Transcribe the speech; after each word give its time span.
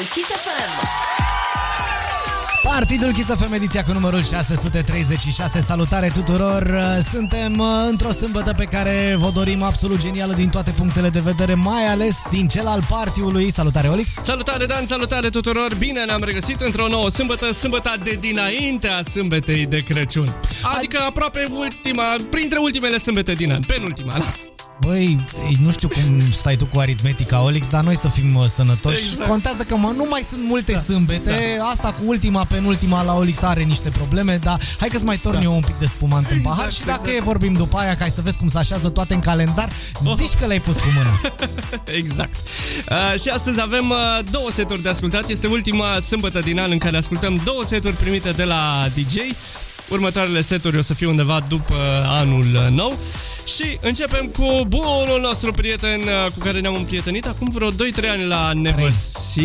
Kiss 0.00 0.28
FM. 0.28 0.86
Partidul 2.62 3.12
Kiss 3.12 3.28
FM, 3.28 3.52
ediția 3.52 3.84
cu 3.84 3.92
numărul 3.92 4.24
636. 4.24 5.60
Salutare 5.60 6.10
tuturor! 6.14 6.80
Suntem 7.10 7.58
uh, 7.58 7.66
într-o 7.88 8.10
sâmbătă 8.10 8.52
pe 8.56 8.64
care 8.64 9.14
vă 9.18 9.30
dorim 9.34 9.62
absolut 9.62 9.98
genială 9.98 10.32
din 10.32 10.48
toate 10.48 10.70
punctele 10.70 11.08
de 11.08 11.20
vedere, 11.20 11.54
mai 11.54 11.86
ales 11.86 12.22
din 12.30 12.48
cel 12.48 12.66
al 12.66 12.84
partiului. 12.88 13.50
Salutare, 13.50 13.88
Olix! 13.88 14.08
Salutare, 14.22 14.66
Dan! 14.66 14.86
Salutare 14.86 15.28
tuturor! 15.28 15.74
Bine 15.78 16.04
ne-am 16.04 16.22
regăsit 16.24 16.60
într-o 16.60 16.86
nouă 16.88 17.08
sâmbătă, 17.08 17.52
sâmbăta 17.52 17.94
de 18.02 18.16
dinaintea 18.20 19.02
sâmbetei 19.10 19.66
de 19.66 19.76
Crăciun. 19.76 20.36
Adică 20.76 20.98
aproape 21.06 21.48
ultima, 21.50 22.16
printre 22.30 22.58
ultimele 22.58 22.98
sâmbete 22.98 23.32
din 23.32 23.52
an, 23.52 23.60
penultima, 23.66 24.12
da? 24.12 24.24
Băi, 24.80 25.24
nu 25.62 25.70
știu 25.70 25.88
cum 25.88 26.30
stai 26.30 26.56
tu 26.56 26.66
cu 26.66 26.78
aritmetica, 26.78 27.42
Olix, 27.42 27.68
dar 27.68 27.84
noi 27.84 27.96
să 27.96 28.08
fim 28.08 28.34
uh, 28.34 28.44
sănătoși. 28.46 29.08
Exact. 29.10 29.28
Contează 29.28 29.62
că 29.62 29.76
mă, 29.76 29.92
nu 29.96 30.06
mai 30.10 30.26
sunt 30.30 30.42
multe 30.44 30.72
da. 30.72 30.80
sâmbete. 30.80 31.56
Da. 31.58 31.64
Asta 31.64 31.92
cu 31.92 32.02
ultima, 32.04 32.44
penultima 32.44 33.02
la 33.02 33.14
Olix 33.14 33.42
are 33.42 33.62
niște 33.62 33.88
probleme, 33.88 34.38
dar 34.42 34.60
hai 34.78 34.88
că-ți 34.88 35.04
mai 35.04 35.16
torni 35.16 35.38
da. 35.38 35.44
eu 35.44 35.54
un 35.54 35.60
pic 35.60 35.78
de 35.78 35.86
spumant 35.86 36.30
în 36.30 36.36
Exact, 36.36 36.56
pahar 36.56 36.72
și 36.72 36.84
dacă 36.84 37.00
exact. 37.02 37.18
e 37.18 37.22
vorbim 37.22 37.52
după 37.52 37.78
aia, 37.78 37.96
ca 37.96 38.06
să 38.14 38.20
vezi 38.20 38.38
cum 38.38 38.48
se 38.48 38.58
așează 38.58 38.88
toate 38.88 39.14
în 39.14 39.20
calendar, 39.20 39.70
zici 40.16 40.34
că 40.40 40.46
le-ai 40.46 40.60
pus 40.60 40.78
cu 40.78 40.88
mâna. 40.96 41.20
Exact. 42.00 42.34
Uh, 42.90 43.20
și 43.20 43.28
astăzi 43.28 43.60
avem 43.60 43.90
uh, 43.90 43.96
două 44.30 44.50
seturi 44.50 44.82
de 44.82 44.88
ascultat. 44.88 45.28
Este 45.28 45.46
ultima 45.46 45.98
sâmbătă 45.98 46.40
din 46.40 46.58
an 46.58 46.70
în 46.70 46.78
care 46.78 46.96
ascultăm 46.96 47.40
două 47.44 47.64
seturi 47.64 47.94
primite 47.94 48.30
de 48.30 48.44
la 48.44 48.88
DJ. 48.94 49.16
Următoarele 49.88 50.40
seturi 50.40 50.78
o 50.78 50.82
să 50.82 50.94
fie 50.94 51.06
undeva 51.06 51.44
după 51.48 51.74
anul 52.06 52.46
uh, 52.54 52.70
nou. 52.70 52.98
Și 53.56 53.78
începem 53.80 54.26
cu 54.26 54.64
bunul 54.68 55.18
nostru 55.22 55.52
prieten 55.52 56.00
uh, 56.00 56.30
cu 56.32 56.38
care 56.38 56.60
ne-am 56.60 56.74
împrietenit 56.74 57.26
acum 57.26 57.50
vreo 57.52 57.70
2-3 57.70 57.74
ani 58.10 58.24
la 58.24 58.52
Neversea 58.52 59.42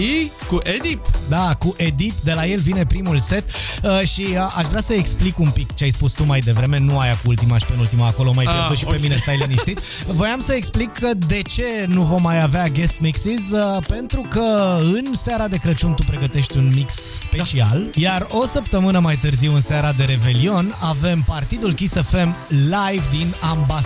cu 0.48 0.60
Edip. 0.64 1.06
Da, 1.30 1.56
cu 1.60 1.74
Edip, 1.78 2.14
de 2.24 2.34
la 2.34 2.46
el 2.46 2.60
vine 2.60 2.86
primul 2.86 3.20
set 3.20 3.50
uh, 3.84 4.02
și 4.08 4.22
uh, 4.30 4.54
aș 4.58 4.66
vrea 4.68 4.82
să 4.82 4.94
explic 4.94 5.40
un 5.40 5.50
pic 5.50 5.74
ce 5.74 5.84
ai 5.84 5.92
spus 5.92 6.12
tu 6.12 6.24
mai 6.26 6.40
devreme, 6.40 6.78
nu 6.80 7.00
aia 7.00 7.14
cu 7.14 7.28
ultima 7.28 7.58
și 7.58 7.66
penultima 7.66 8.08
acolo, 8.08 8.32
mai 8.36 8.46
Ah, 8.48 8.54
pierdut 8.54 8.78
și 8.78 8.84
ok. 8.86 8.92
pe 8.92 8.98
mine, 9.02 9.16
stai 9.18 9.38
liniștit. 9.38 9.80
Voiam 10.20 10.40
să 10.40 10.54
explic 10.54 10.92
că 10.94 11.10
de 11.28 11.42
ce 11.42 11.86
nu 11.88 12.02
vom 12.02 12.22
mai 12.22 12.42
avea 12.42 12.68
guest 12.68 13.00
mixes, 13.00 13.42
uh, 13.52 13.78
pentru 13.88 14.26
că 14.30 14.78
în 14.82 15.14
seara 15.14 15.48
de 15.48 15.58
Crăciun 15.58 15.94
tu 15.94 16.04
pregătești 16.08 16.58
un 16.58 16.72
mix 16.76 16.94
special, 17.22 17.78
Da. 17.92 18.02
iar 18.02 18.28
o 18.30 18.46
săptămână 18.46 19.00
mai 19.00 19.16
târziu, 19.18 19.54
în 19.54 19.62
seara 19.62 19.92
de 19.92 20.04
Revelion, 20.04 20.76
avem 20.82 21.22
partidul 21.28 21.74
Kiss 21.74 21.94
FM 21.94 22.36
live 22.50 23.04
din 23.12 23.34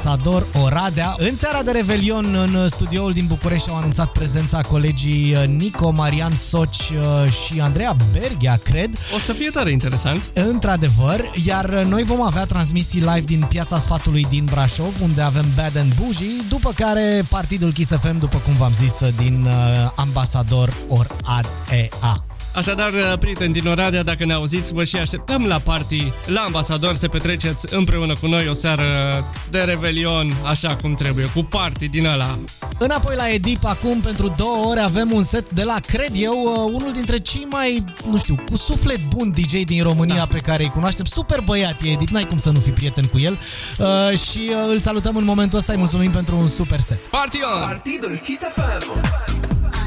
Ambasador 0.07 0.47
Oradea. 0.63 1.15
În 1.17 1.35
seara 1.35 1.61
de 1.61 1.71
Revelion, 1.71 2.35
în 2.35 2.69
studioul 2.69 3.11
din 3.11 3.25
București, 3.27 3.69
au 3.69 3.75
anunțat 3.75 4.11
prezența 4.11 4.61
colegii 4.61 5.35
uh, 5.35 5.47
Nico, 5.47 5.89
Marian 5.89 6.35
Soci 6.35 6.89
uh, 6.89 7.31
și 7.31 7.59
Andreea 7.59 7.95
Berghia, 8.11 8.59
cred. 8.63 8.97
O 9.15 9.19
să 9.19 9.33
fie 9.33 9.49
tare 9.49 9.71
interesant. 9.71 10.29
Într-adevăr, 10.33 11.31
iar 11.45 11.69
noi 11.69 12.03
vom 12.03 12.21
avea 12.21 12.45
transmisii 12.45 12.99
live 12.99 13.23
din 13.25 13.45
Piața 13.49 13.79
Sfatului 13.79 14.25
din 14.29 14.45
Brașov, 14.45 15.01
unde 15.01 15.21
avem 15.21 15.45
Bad 15.55 15.77
and 15.77 15.93
Bougie, 16.01 16.43
după 16.49 16.71
care 16.75 17.25
partidul 17.29 17.71
Kiss 17.71 17.91
FM, 17.91 18.19
după 18.19 18.37
cum 18.37 18.53
v-am 18.53 18.73
zis, 18.73 18.93
din 19.17 19.45
uh, 19.45 19.91
Ambasador 19.95 20.73
or 20.87 21.15
AEA. 21.23 22.36
Așadar, 22.57 22.89
uh, 22.89 23.17
prieteni 23.19 23.53
din 23.53 23.67
Oradea, 23.67 24.03
dacă 24.03 24.25
ne 24.25 24.33
auziți, 24.33 24.73
vă 24.73 24.83
și 24.83 24.95
așteptăm 24.95 25.45
la 25.45 25.59
party, 25.59 26.11
la 26.25 26.41
Ambasador, 26.41 26.93
să 26.93 27.07
petreceți 27.07 27.73
împreună 27.73 28.13
cu 28.21 28.27
noi 28.27 28.47
o 28.47 28.53
seară 28.53 29.23
de 29.49 29.59
revelion, 29.59 30.33
așa 30.45 30.75
cum 30.75 30.95
trebuie, 30.95 31.25
cu 31.25 31.43
party 31.43 31.87
din 31.87 32.05
ăla. 32.05 32.39
Înapoi 32.77 33.15
la 33.15 33.29
Edip, 33.29 33.65
acum 33.65 33.99
pentru 33.99 34.33
două 34.37 34.65
ore 34.65 34.79
avem 34.79 35.11
un 35.11 35.23
set 35.23 35.49
de 35.49 35.63
la, 35.63 35.75
cred 35.87 36.11
eu, 36.13 36.41
uh, 36.43 36.71
unul 36.73 36.91
dintre 36.93 37.17
cei 37.17 37.47
mai, 37.49 37.83
nu 38.09 38.17
știu, 38.17 38.35
cu 38.49 38.57
suflet 38.57 38.99
bun 39.07 39.31
DJ 39.31 39.63
din 39.63 39.83
România 39.83 40.15
da. 40.15 40.25
pe 40.25 40.39
care 40.39 40.63
îi 40.63 40.69
cunoaștem. 40.69 41.05
Super 41.05 41.41
băiat 41.41 41.81
e 41.81 41.89
Edip, 41.89 42.09
n-ai 42.09 42.27
cum 42.27 42.37
să 42.37 42.49
nu 42.49 42.59
fii 42.59 42.71
prieten 42.71 43.05
cu 43.05 43.19
el. 43.19 43.39
Uh, 43.77 44.17
și 44.17 44.49
uh, 44.49 44.55
îl 44.69 44.79
salutăm 44.79 45.15
în 45.15 45.23
momentul 45.23 45.59
ăsta, 45.59 45.71
îi 45.71 45.79
mulțumim 45.79 46.11
pentru 46.11 46.37
un 46.37 46.47
super 46.47 46.79
set. 46.79 46.97
Party 46.97 47.39
on! 47.55 47.59
Partidul 47.59 48.19
Kiss 48.23 48.41
FM. 48.55 49.86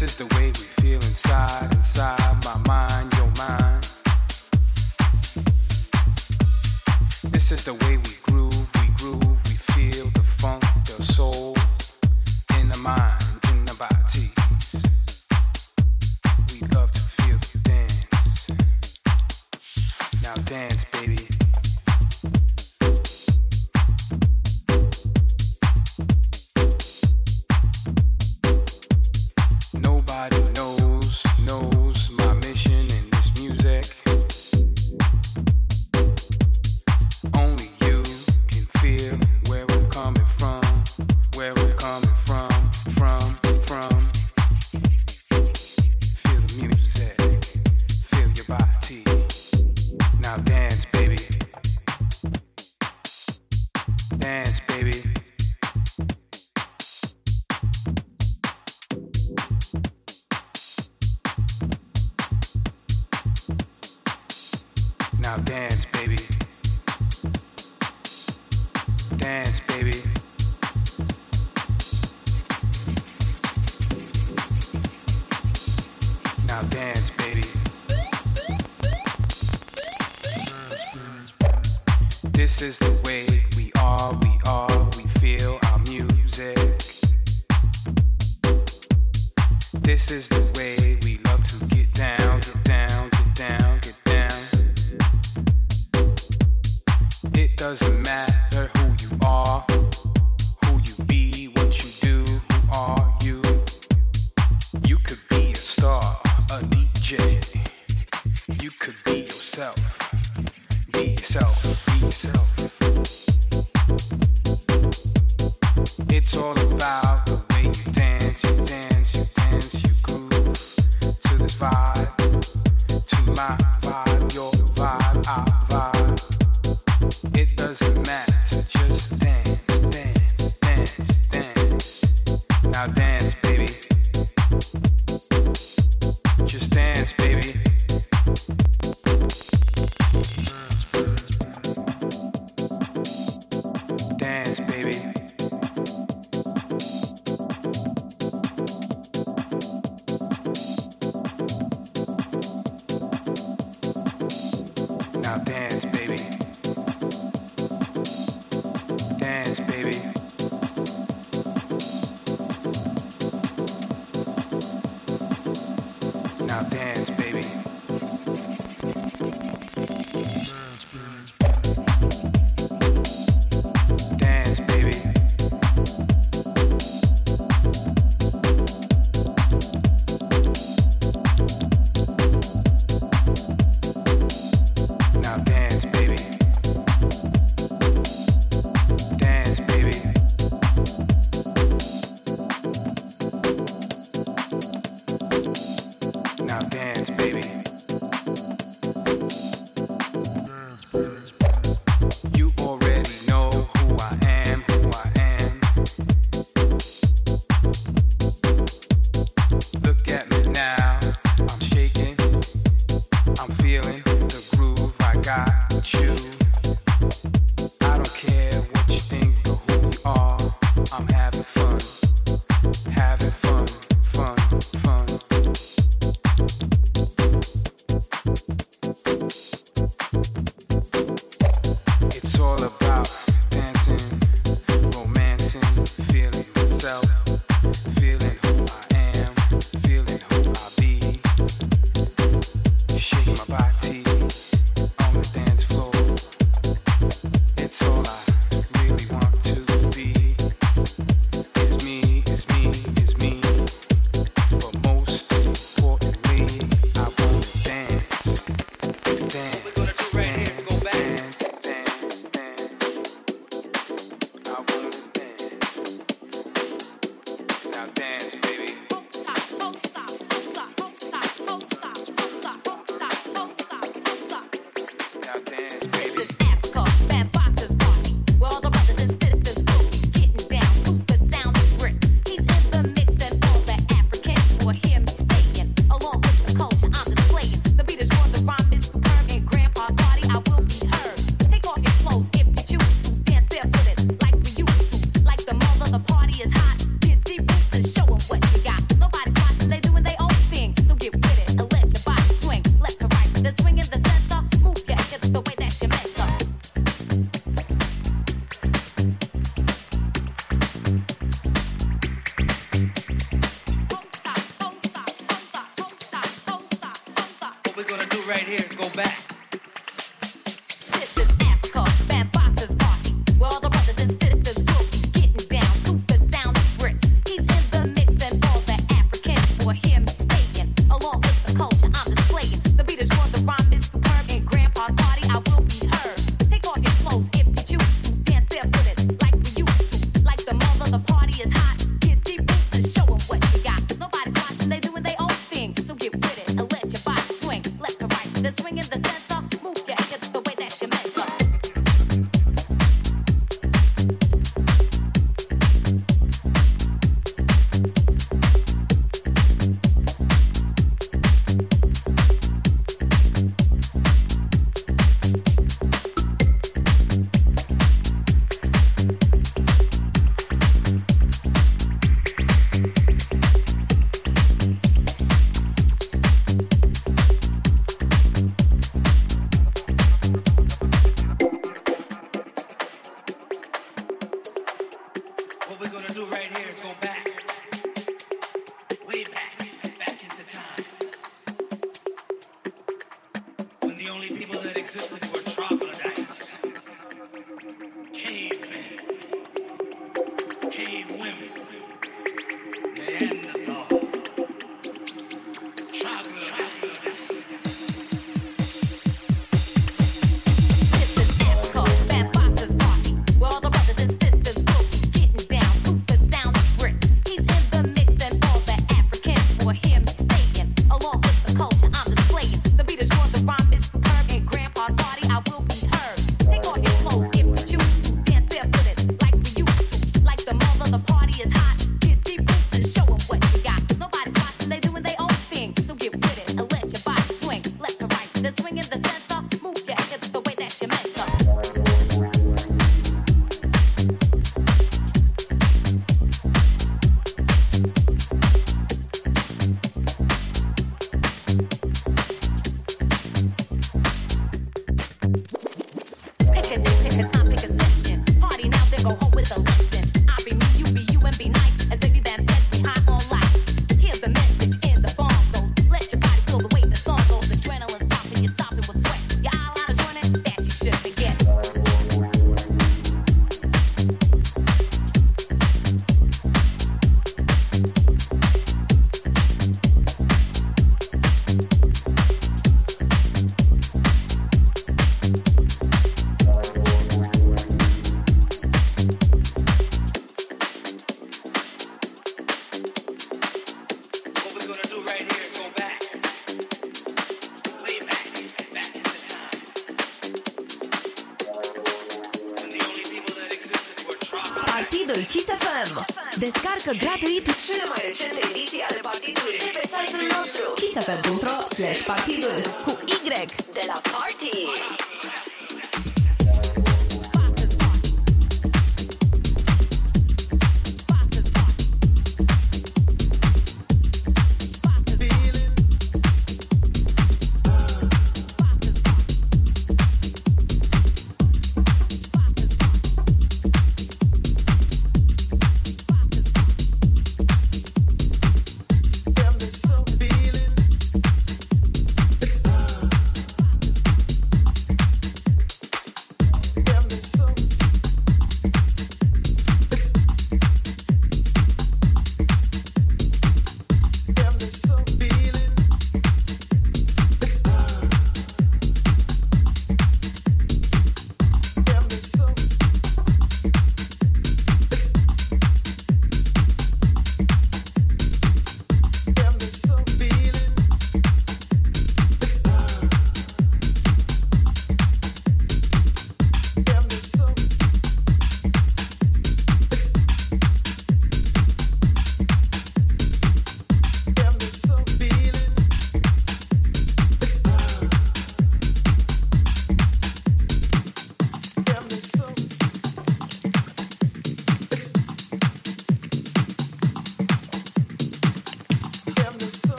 This 0.00 0.18
is 0.18 0.28
the 0.28 0.34
way 0.34 0.46
we 0.46 0.52
feel 0.52 0.94
inside, 0.94 1.69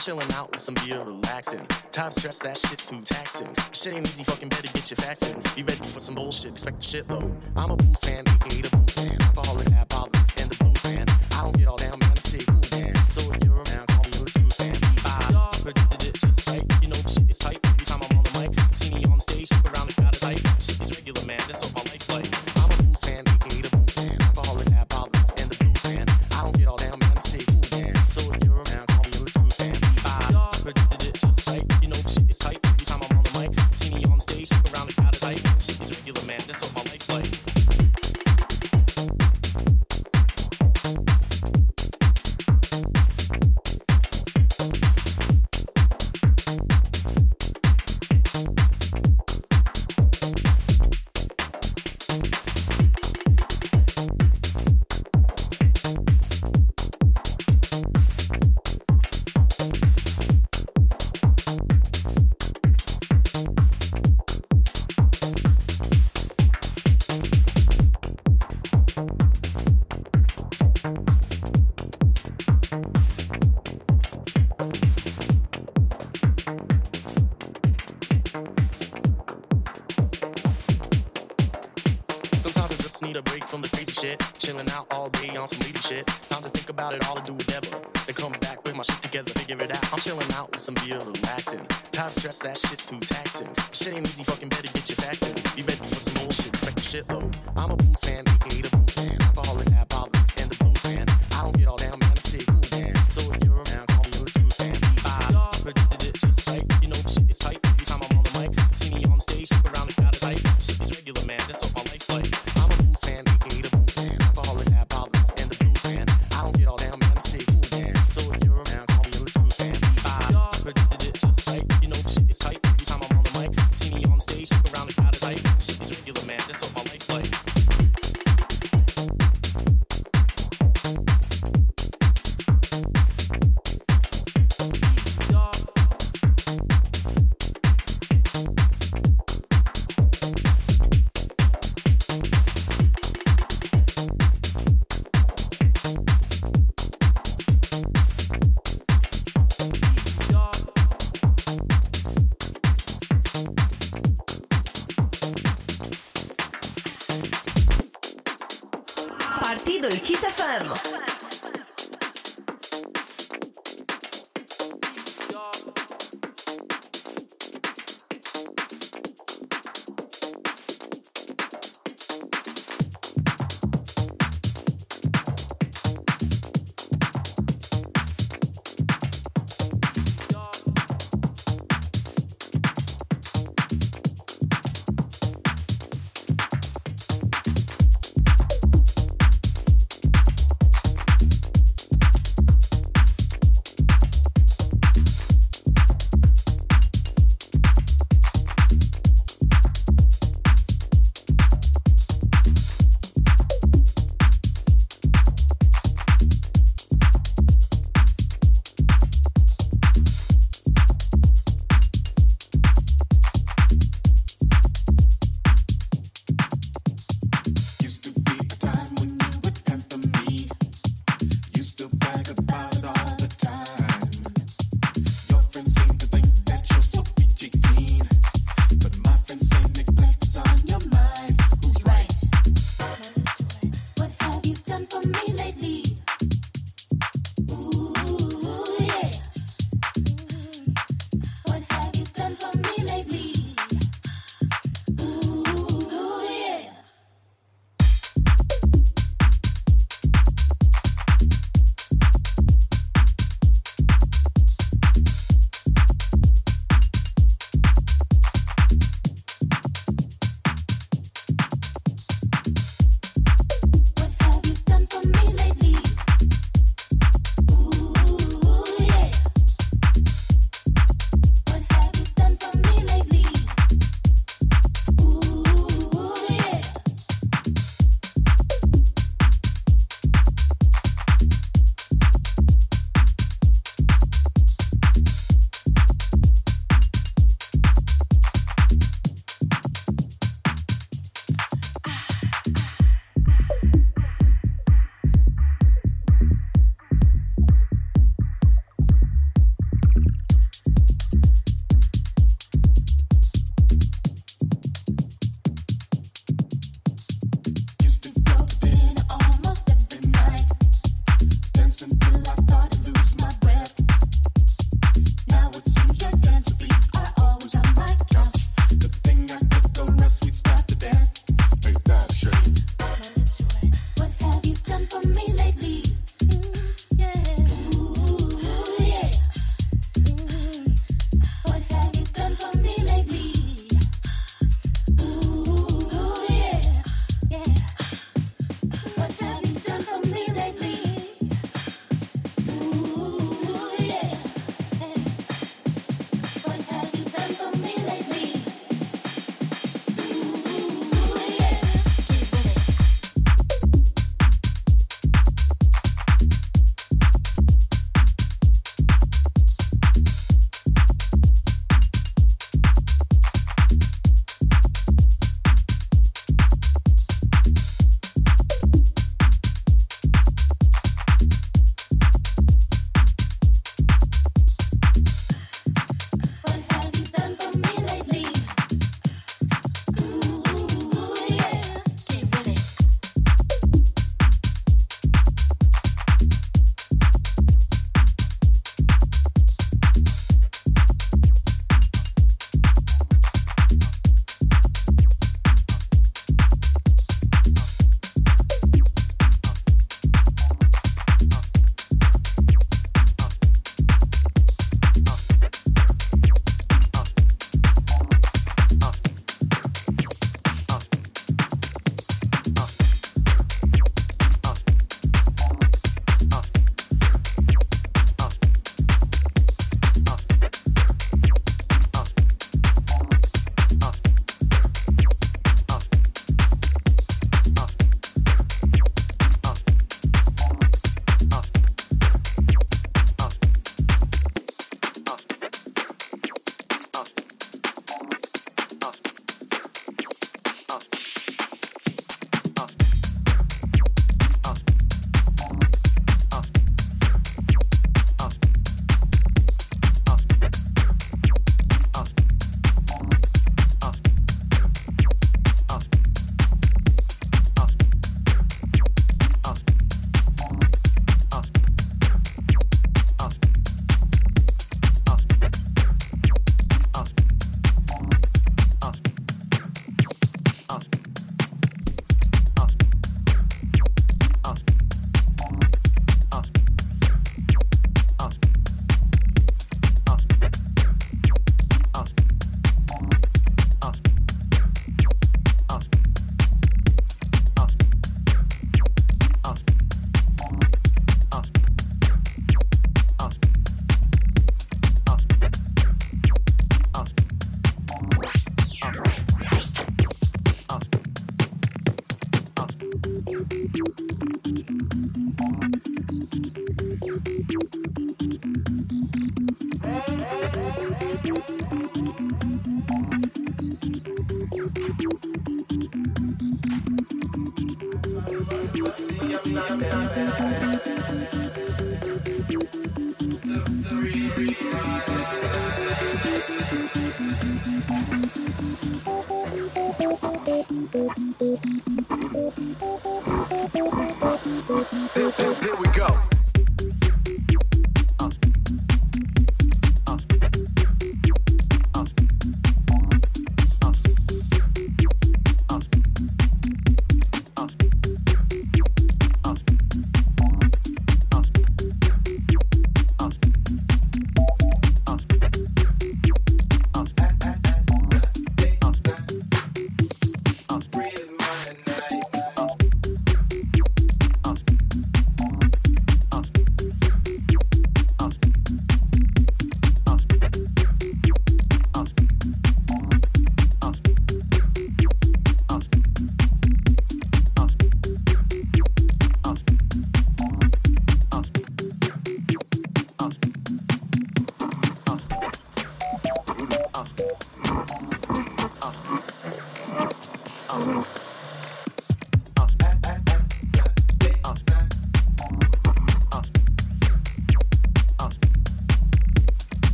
chilling 0.00 0.32
out 0.32 0.50
with 0.50 0.60
some 0.60 0.74
beer, 0.86 1.02
relaxing. 1.02 1.66
Time 1.92 2.10
stress, 2.10 2.38
that 2.38 2.56
shit's 2.56 2.88
too 2.88 3.00
taxing. 3.02 3.54
Shit 3.72 3.92
ain't 3.92 4.06
easy, 4.06 4.24
fucking 4.24 4.48
better 4.48 4.68
get 4.68 4.90
your 4.90 4.96
facts 4.96 5.30
in. 5.30 5.42
Be 5.54 5.62
ready 5.62 5.88
for 5.88 5.98
some 5.98 6.14
bullshit, 6.14 6.52
expect 6.52 6.80
the 6.80 6.86
shitload. 6.86 7.36
I'm 7.54 7.70
a 7.70 7.76
boo 7.76 7.92
fan, 8.02 8.24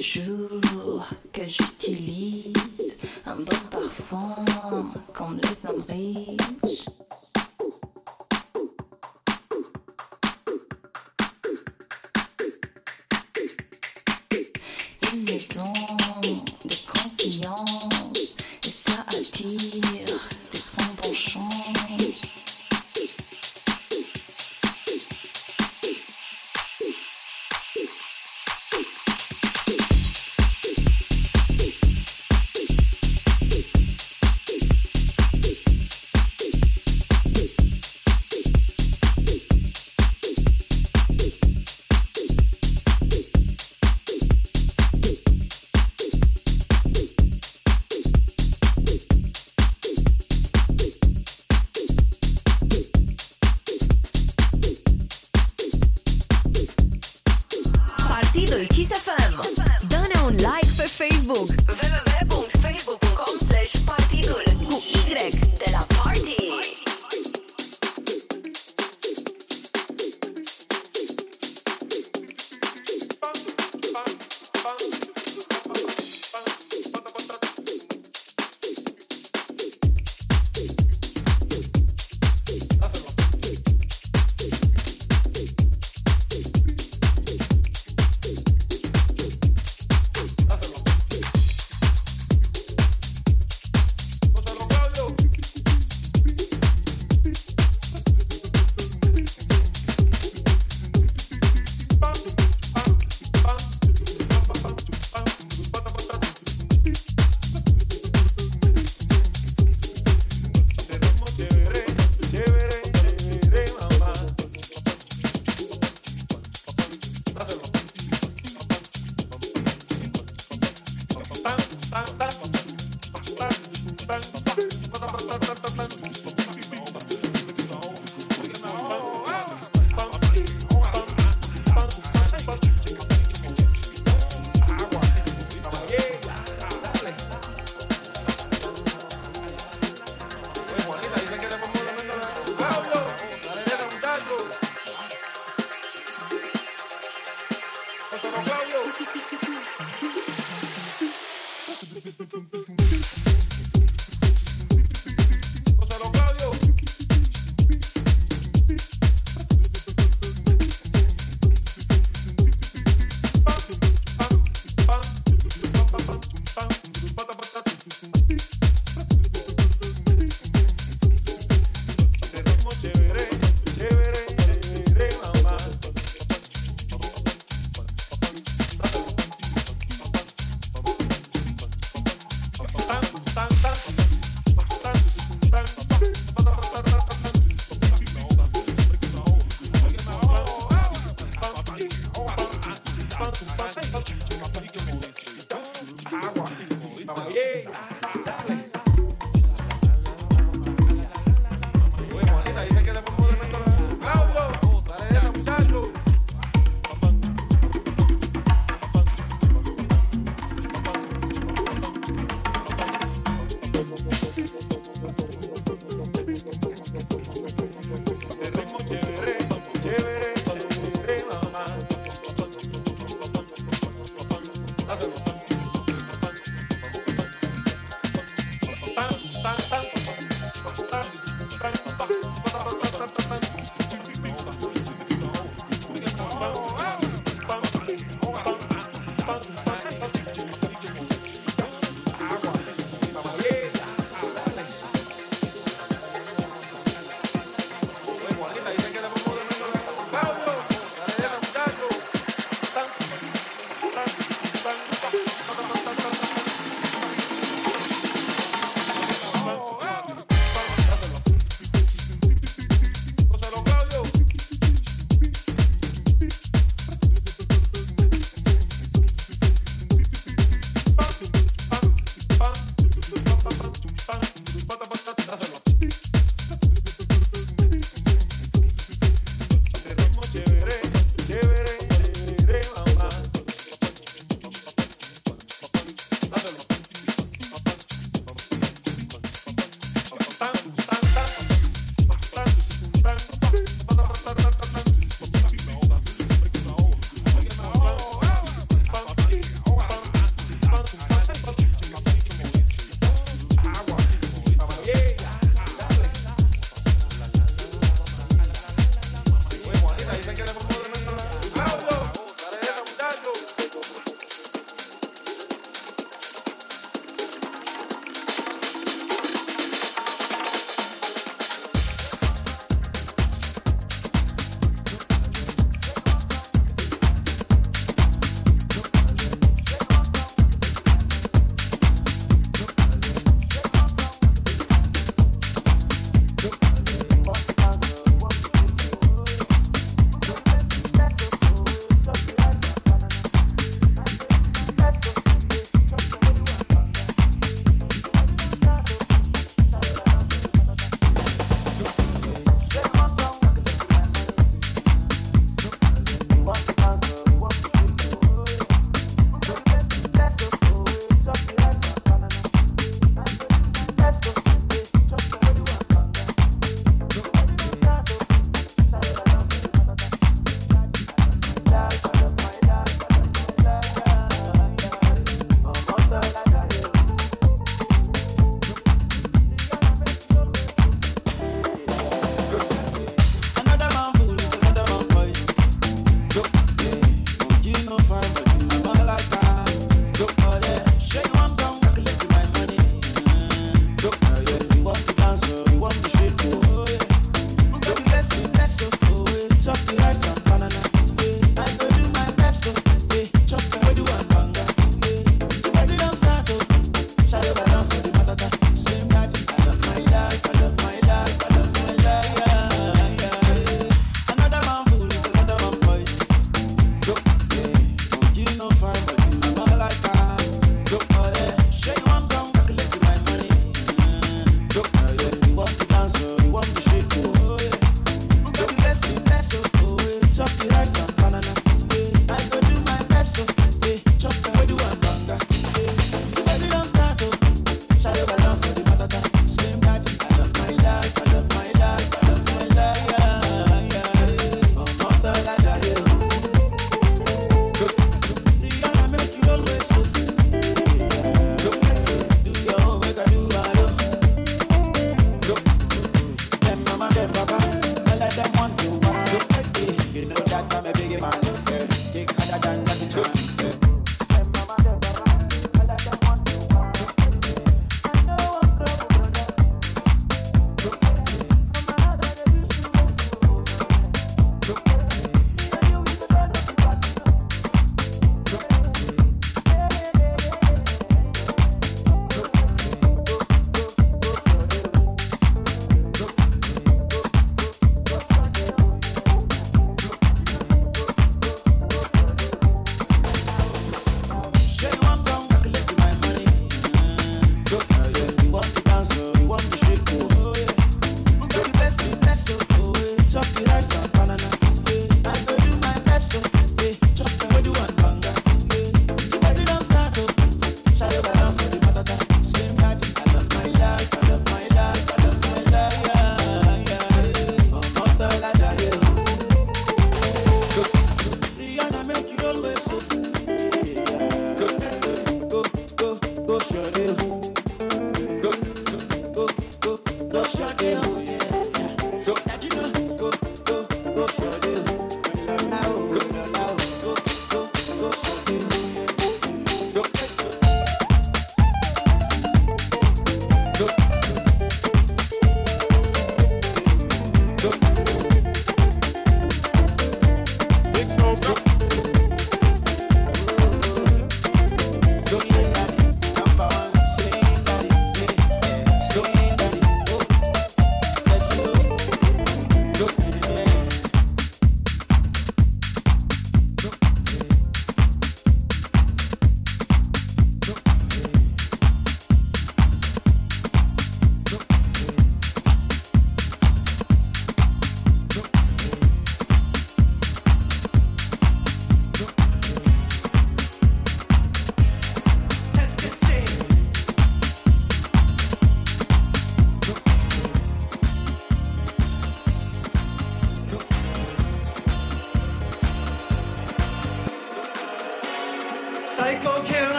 les 0.00 0.22
jours 0.24 1.06
que 1.30 1.42
j'utilise 1.46 2.96
un 3.26 3.36
bon 3.36 3.56
parfum 3.70 4.90
comme 5.12 5.38
les 5.42 5.66
hommes. 5.66 6.69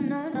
Na 0.00 0.35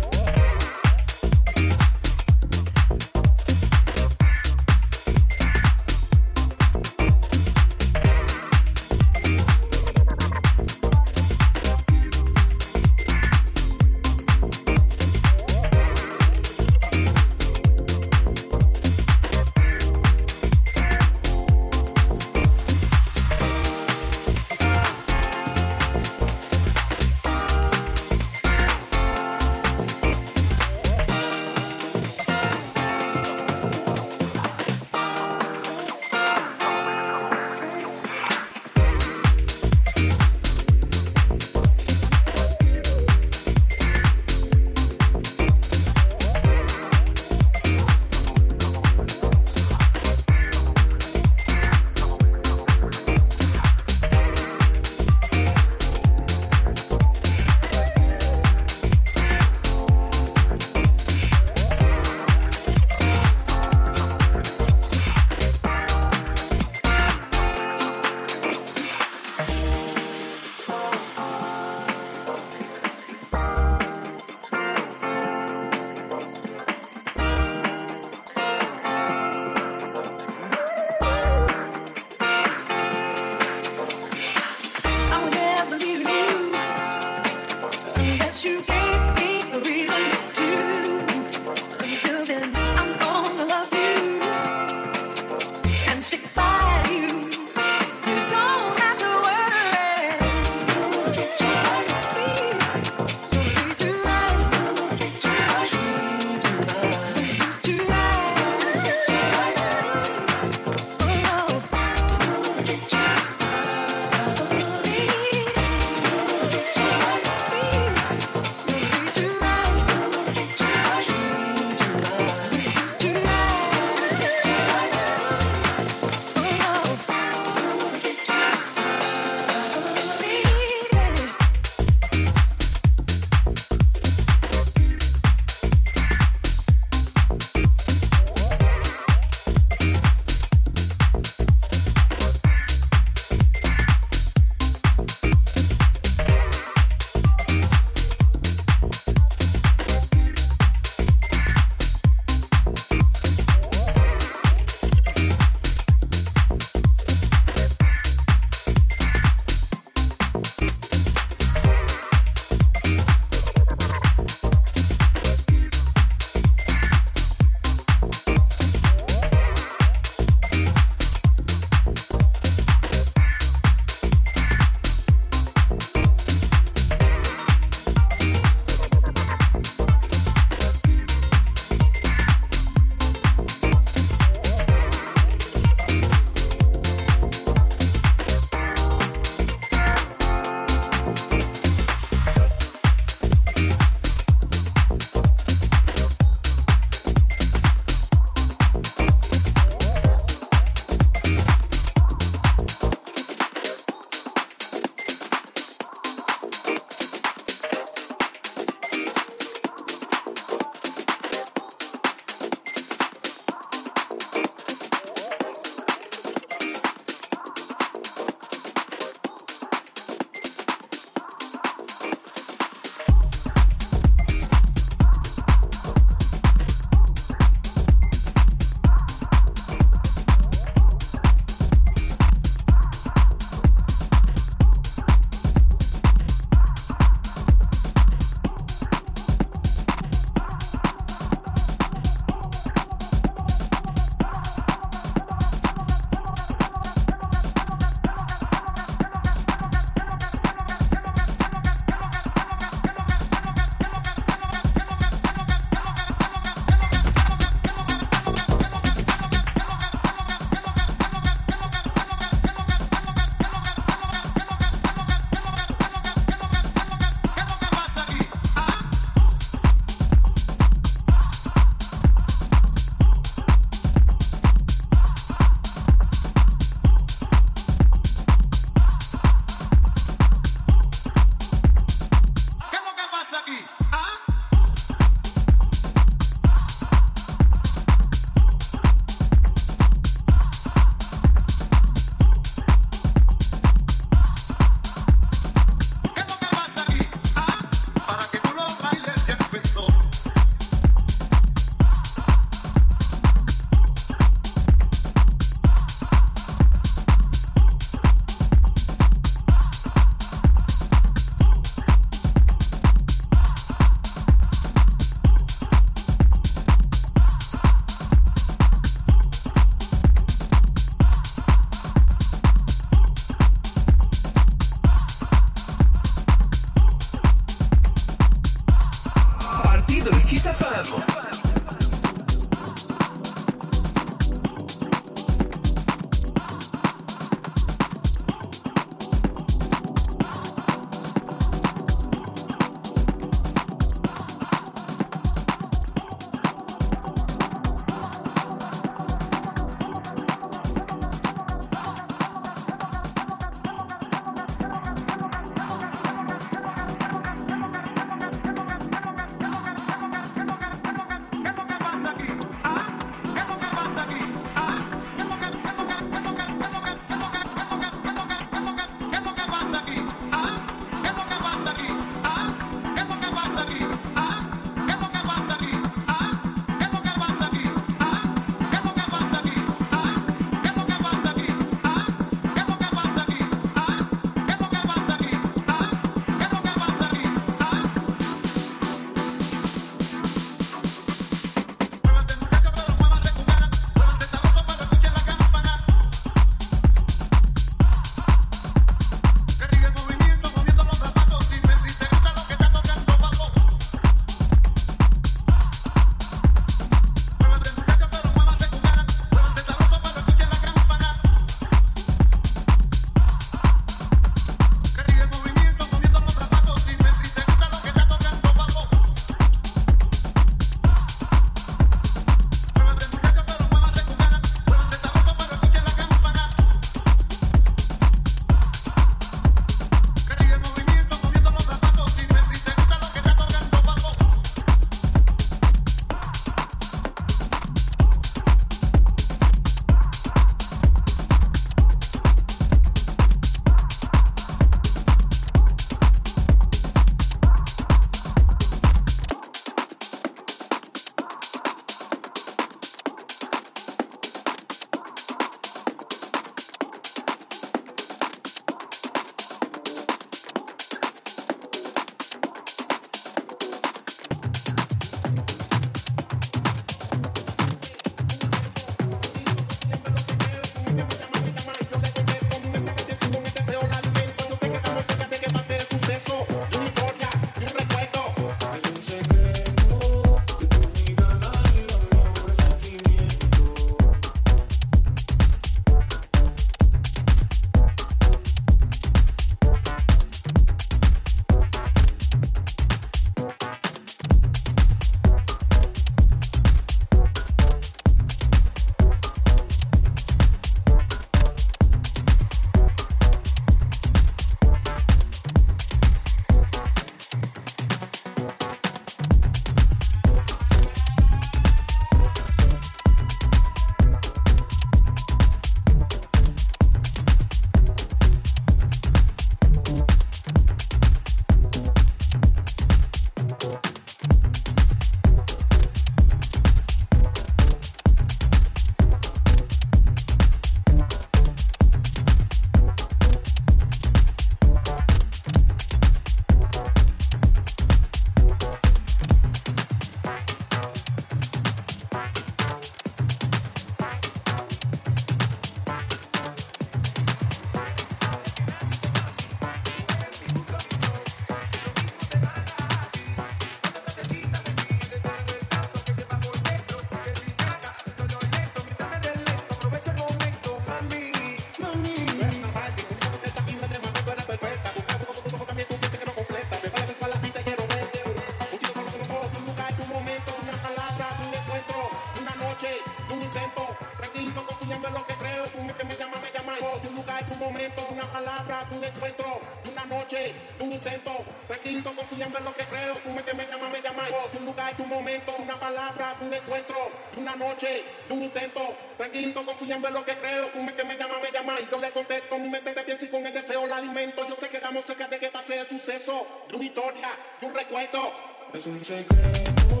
palabra, 586.11 586.37
un 586.41 586.53
encuentro, 586.53 586.95
una 587.37 587.55
noche, 587.55 588.03
un 588.29 588.41
intento, 588.41 588.81
tranquilito, 589.17 589.65
confiando 589.65 590.07
en 590.07 590.13
lo 590.13 590.25
que 590.25 590.35
creo. 590.35 590.67
Tú 590.67 590.81
me, 590.81 590.93
que 590.93 591.03
me 591.03 591.17
llama, 591.17 591.35
me 591.41 591.51
llama. 591.51 591.75
Y 591.79 591.87
yo 591.89 591.99
le 591.99 592.11
contesto, 592.11 592.57
mi 592.57 592.69
mente 592.69 592.93
te 592.93 593.01
piensa 593.03 593.25
y 593.25 593.29
con 593.29 593.45
el 593.45 593.53
deseo 593.53 593.85
la 593.87 593.97
alimento. 593.97 594.47
Yo 594.47 594.55
sé 594.55 594.69
que 594.69 594.77
estamos 594.77 595.03
cerca 595.03 595.27
de 595.27 595.39
que 595.39 595.49
pase 595.49 595.77
el 595.77 595.85
suceso, 595.85 596.47
de 596.69 596.75
una 596.75 596.85
historia, 596.85 597.29
de 597.59 597.67
un 597.67 597.75
recuerdo. 597.75 598.31
Es 598.73 598.85
un 598.85 599.03
secreto. 599.03 600.00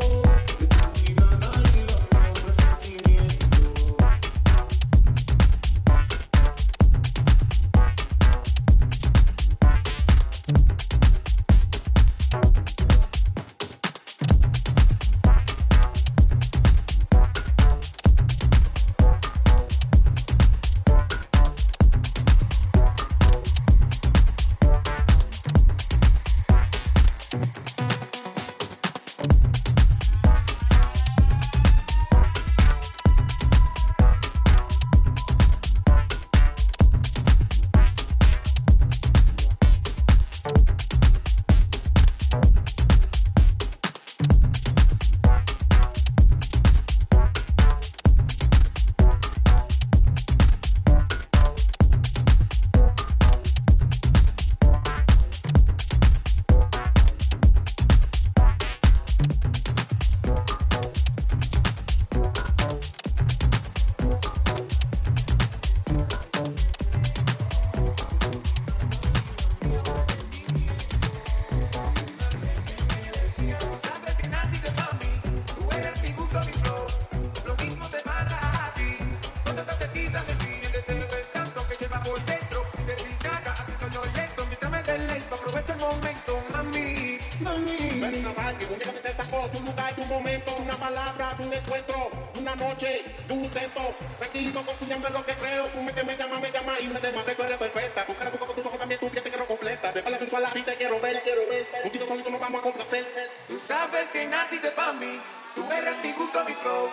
Una 92.35 92.55
noche, 92.55 93.05
un 93.29 93.45
intento, 93.45 93.81
tranquilito, 94.19 94.65
confiando 94.65 95.07
en 95.07 95.13
lo 95.13 95.25
que 95.25 95.33
creo, 95.35 95.67
tú 95.67 95.81
me, 95.81 95.93
que 95.93 96.03
me 96.03 96.17
llama, 96.17 96.39
me 96.39 96.51
llama 96.51 96.73
y 96.79 96.87
me 96.87 96.99
demanda, 96.99 97.33
tú 97.33 97.43
eres 97.43 97.57
perfecta, 97.57 98.05
tu 98.05 98.15
cara, 98.15 98.31
tu 98.31 98.37
boca, 98.37 98.53
tus 98.53 98.65
ojos 98.65 98.79
también, 98.79 98.99
tu 98.99 99.09
piel 99.09 99.23
te 99.23 99.29
quiero 99.29 99.47
completa, 99.47 99.91
de 99.93 100.01
la 100.01 100.17
sensual 100.17 100.43
así 100.45 100.61
te 100.63 100.75
quiero 100.75 100.99
ver, 100.99 101.21
quiero 101.23 101.41
ver, 101.47 101.65
un 101.83 101.91
tiro 101.91 102.05
solito 102.05 102.29
nos 102.29 102.41
vamos 102.41 102.59
a 102.59 102.63
complacer. 102.63 103.05
Tú 103.47 103.57
sabes 103.65 104.05
que 104.11 104.27
naciste 104.27 104.71
para 104.71 104.93
mí, 104.93 105.21
tú 105.55 105.71
eres 105.71 105.97
mi 106.03 106.11
gusto, 106.11 106.43
mi 106.43 106.53
flow. 106.53 106.91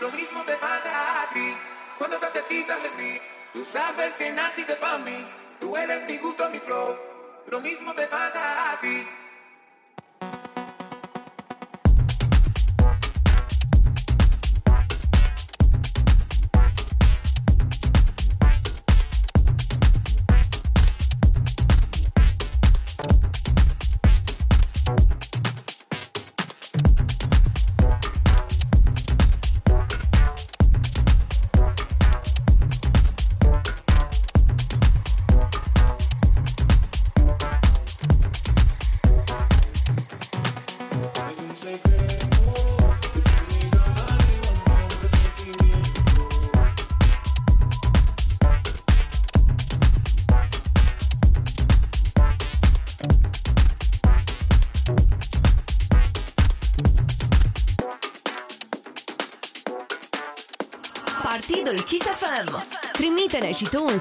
Lo 0.00 0.10
mismo 0.10 0.42
te 0.42 0.56
pasa 0.56 1.22
a 1.22 1.30
ti 1.30 1.56
cuando 1.96 2.18
te 2.18 2.26
cerquitas 2.26 2.82
de 2.82 2.90
mí. 2.90 3.20
Tú 3.52 3.64
sabes 3.64 4.12
que 4.14 4.30
naciste 4.32 4.74
para 4.76 4.98
mí, 4.98 5.26
tú 5.60 5.76
eres 5.76 6.02
mi 6.02 6.18
gusto, 6.18 6.48
mi 6.50 6.58
flow. 6.58 6.96
Lo 7.48 7.60
mismo 7.60 7.94
te 7.94 8.06
pasa 8.08 8.40
a. 8.40 8.55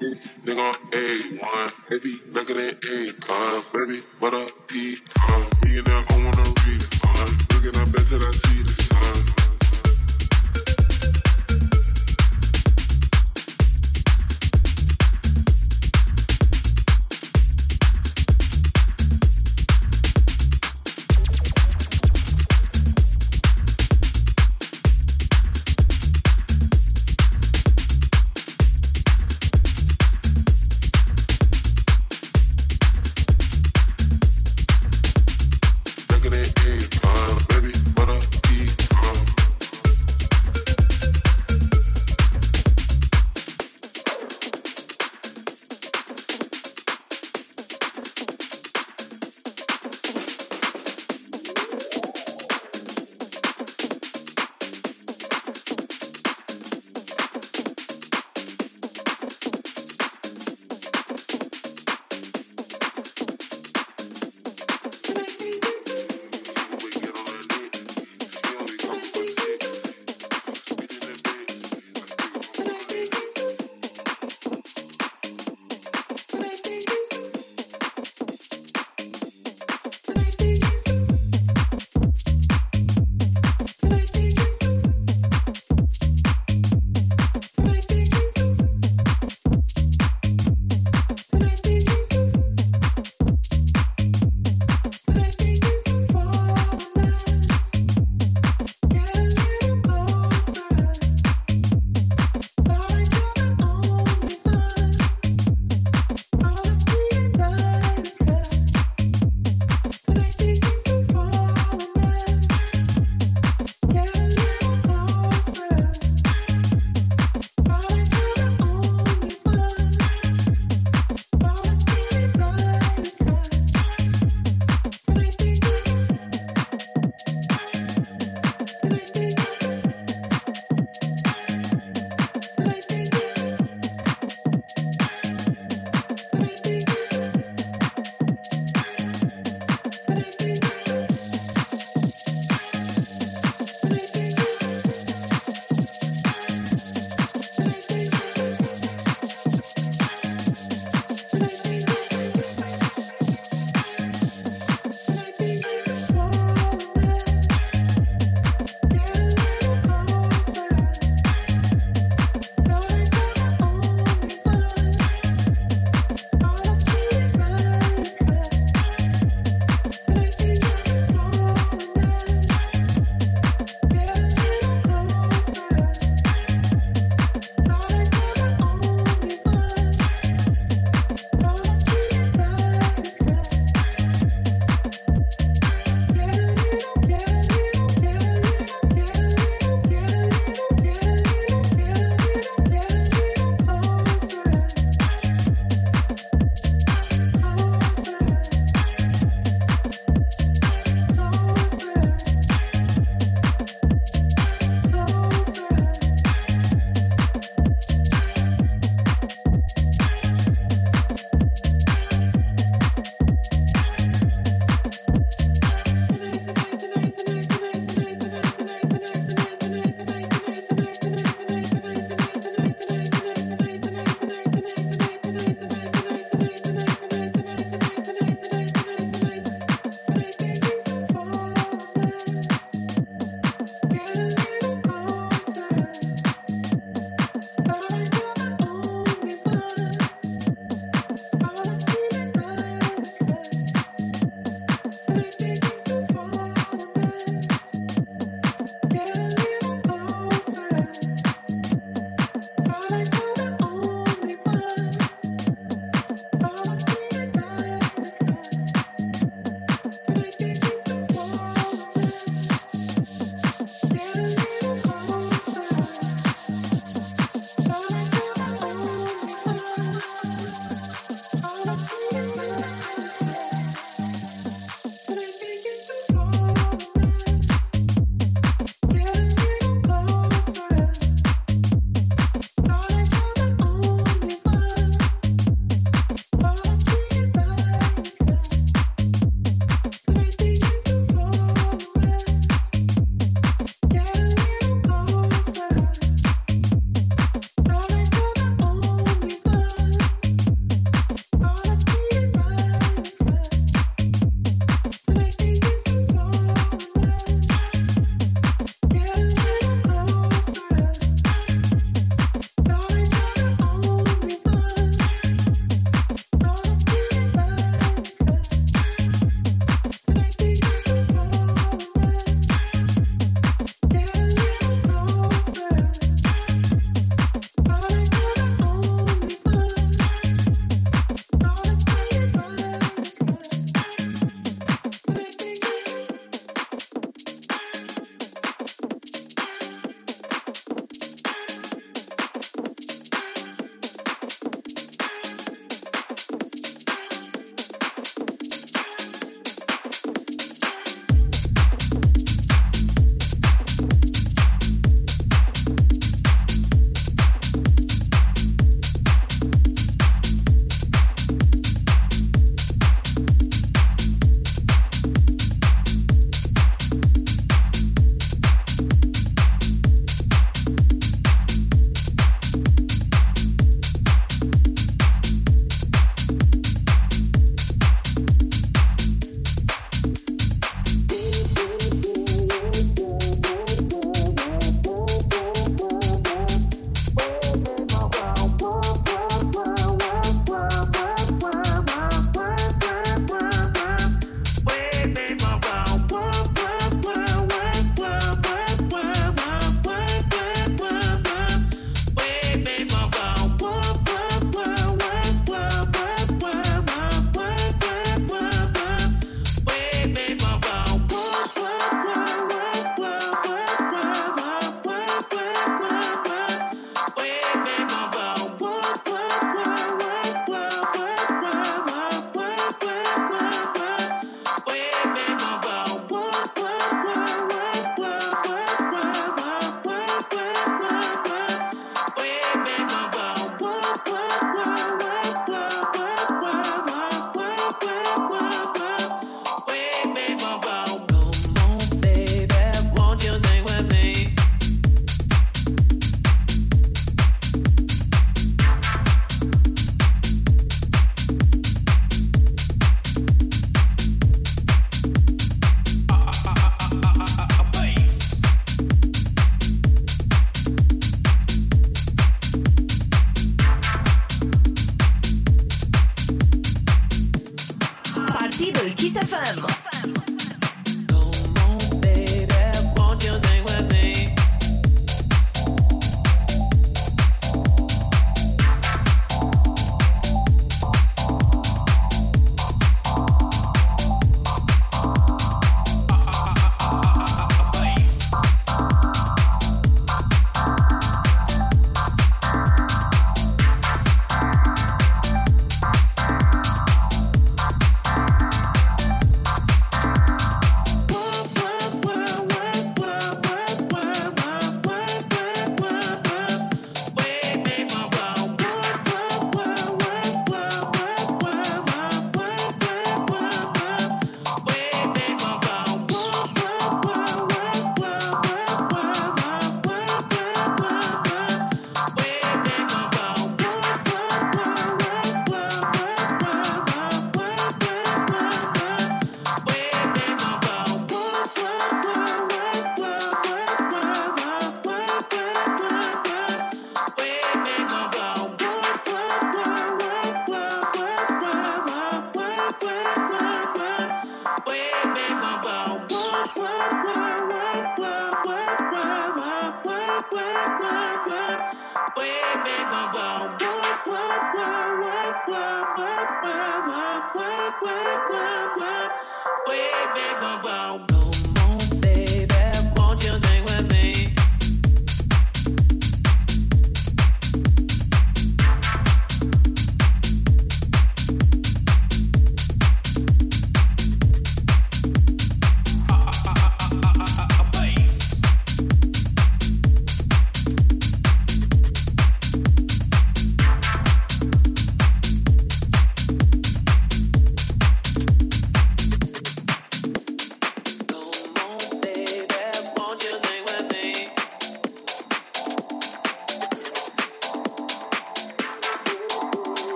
Nigga 0.00 0.58
on 0.70 0.74
A1, 0.92 1.72
every 1.92 2.14
nigga 2.32 2.54
than 2.56 2.90
A. 2.90 3.12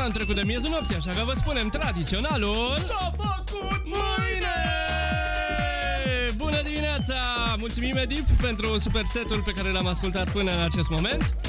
Partidul 0.00 0.06
Kiss 0.06 0.06
FM 0.06 0.06
am 0.06 0.10
trecut 0.10 0.34
de 0.34 0.42
miezul 0.42 0.70
nopții, 0.70 0.96
așa 0.96 1.10
că 1.10 1.22
vă 1.24 1.32
spunem 1.36 1.68
tradiționalul... 1.68 2.74
S-a 2.78 3.12
făcut 3.16 3.82
mâine! 3.84 4.56
Bună 6.36 6.62
dimineața! 6.62 7.14
Mulțumim, 7.58 7.96
Edip, 7.96 8.28
pentru 8.40 8.78
super 8.78 9.04
setul 9.04 9.42
pe 9.42 9.52
care 9.52 9.70
l-am 9.70 9.86
ascultat 9.86 10.30
până 10.30 10.50
în 10.50 10.60
acest 10.60 10.88
moment. 10.88 11.39